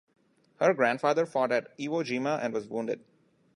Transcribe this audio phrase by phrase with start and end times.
[0.59, 3.01] Her grandfather fought at Iwo Jima and was wounded.